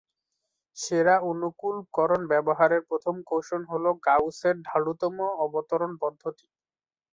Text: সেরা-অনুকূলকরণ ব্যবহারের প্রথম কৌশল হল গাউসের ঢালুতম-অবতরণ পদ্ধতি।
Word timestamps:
সেরা-অনুকূলকরণ 0.77 2.21
ব্যবহারের 2.31 2.81
প্রথম 2.89 3.15
কৌশল 3.29 3.61
হল 3.71 3.85
গাউসের 4.07 4.55
ঢালুতম-অবতরণ 4.67 5.91
পদ্ধতি। 6.01 6.45